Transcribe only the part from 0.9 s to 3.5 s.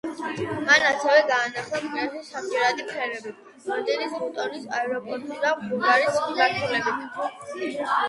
ასევე განაახლა კვირაში სამჯერადი ფრენები